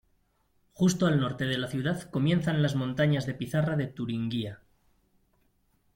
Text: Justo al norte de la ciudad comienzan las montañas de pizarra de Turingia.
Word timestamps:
Justo 0.73 1.05
al 1.05 1.19
norte 1.19 1.45
de 1.45 1.59
la 1.59 1.67
ciudad 1.67 2.09
comienzan 2.09 2.63
las 2.63 2.73
montañas 2.73 3.27
de 3.27 3.35
pizarra 3.35 3.75
de 3.75 3.85
Turingia. 3.85 4.59